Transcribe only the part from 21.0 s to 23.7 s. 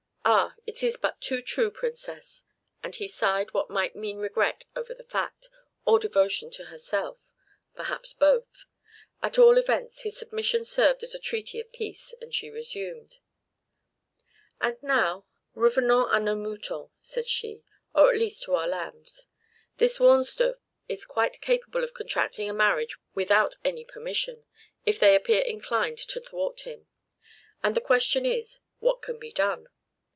quite capable of contracting a marriage without